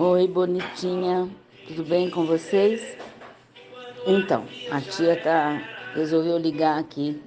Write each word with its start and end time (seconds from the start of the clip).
bonitinha, 0.00 1.28
tudo 1.68 1.84
bem 1.84 2.08
com 2.08 2.24
vocês? 2.24 2.96
Então, 4.06 4.46
a 4.70 4.80
tia 4.80 5.14
tá, 5.14 5.62
resolveu 5.94 6.38
ligar 6.38 6.78
aqui 6.78 7.20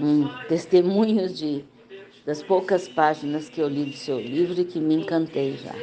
um 0.00 0.26
testemunhos 0.48 1.36
de, 1.36 1.62
das 2.24 2.42
poucas 2.42 2.88
páginas 2.88 3.50
que 3.50 3.60
eu 3.60 3.68
li 3.68 3.84
do 3.84 3.92
seu 3.92 4.18
livro 4.18 4.58
e 4.58 4.64
que 4.64 4.80
me 4.80 4.94
encantei 4.94 5.58
já. 5.58 5.74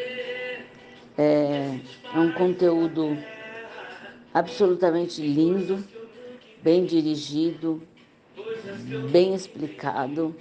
É, 1.16 1.80
é 2.16 2.20
um 2.20 2.32
conteúdo 2.32 3.16
absolutamente 4.34 5.22
lindo, 5.22 5.86
bem 6.64 6.86
dirigido, 6.86 7.84
bem 9.12 9.36
explicado. 9.36 10.36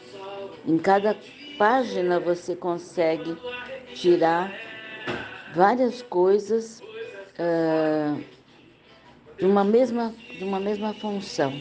Em 0.66 0.78
cada 0.78 1.14
página 1.58 2.18
você 2.18 2.56
consegue 2.56 3.36
tirar 3.92 4.50
várias 5.52 6.02
coisas 6.02 6.80
uh, 7.38 8.22
de, 9.38 9.46
uma 9.46 9.64
mesma, 9.64 10.14
de 10.36 10.44
uma 10.44 10.60
mesma 10.60 10.92
função. 10.94 11.52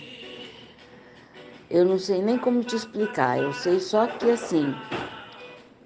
Eu 1.69 1.85
não 1.85 1.99
sei 1.99 2.21
nem 2.21 2.37
como 2.37 2.63
te 2.63 2.75
explicar, 2.75 3.39
eu 3.39 3.51
sei 3.53 3.79
só 3.79 4.07
que 4.07 4.29
assim, 4.31 4.73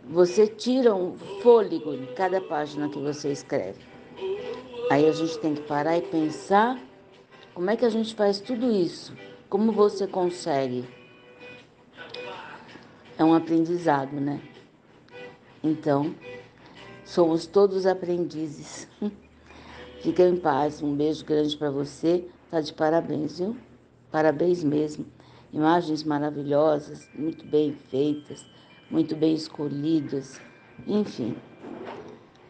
você 0.05 0.45
tira 0.47 0.93
um 0.93 1.17
fôlego 1.41 1.93
em 1.93 2.05
cada 2.13 2.39
página 2.39 2.87
que 2.89 2.99
você 2.99 3.31
escreve. 3.31 3.79
Aí 4.89 5.07
a 5.07 5.11
gente 5.11 5.39
tem 5.39 5.55
que 5.55 5.61
parar 5.61 5.97
e 5.97 6.01
pensar 6.01 6.77
como 7.53 7.69
é 7.69 7.75
que 7.75 7.85
a 7.85 7.89
gente 7.89 8.13
faz 8.13 8.39
tudo 8.39 8.71
isso, 8.71 9.13
como 9.49 9.71
você 9.71 10.05
consegue. 10.05 10.85
É 13.17 13.23
um 13.23 13.33
aprendizado, 13.33 14.13
né? 14.13 14.41
Então, 15.63 16.13
Somos 17.11 17.45
todos 17.45 17.85
aprendizes. 17.85 18.87
Fica 20.01 20.23
em 20.23 20.37
paz. 20.37 20.81
Um 20.81 20.95
beijo 20.95 21.25
grande 21.25 21.57
para 21.57 21.69
você. 21.69 22.25
Tá 22.49 22.61
de 22.61 22.71
parabéns, 22.71 23.37
viu? 23.37 23.57
Parabéns 24.09 24.63
mesmo. 24.63 25.05
Imagens 25.51 26.05
maravilhosas, 26.05 27.09
muito 27.13 27.45
bem 27.45 27.73
feitas, 27.73 28.45
muito 28.89 29.13
bem 29.13 29.33
escolhidas. 29.33 30.39
Enfim, 30.87 31.35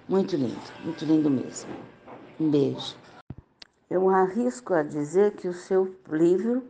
muito 0.08 0.36
lindo, 0.36 0.62
muito 0.84 1.06
lindo 1.06 1.28
mesmo. 1.32 1.72
Um 2.39 2.52
beijo. 2.52 2.95
Eu 3.89 4.12
arrisco 4.12 4.76
a 4.76 4.84
dizer 4.84 5.32
que 5.32 5.48
o 5.48 5.54
seu 5.54 5.95
livro 6.08 6.64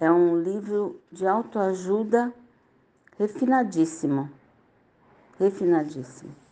é 0.00 0.10
um 0.10 0.40
livro 0.40 1.02
de 1.12 1.26
autoajuda 1.26 2.32
refinadíssimo. 3.18 4.30
Refinadíssimo. 5.38 6.45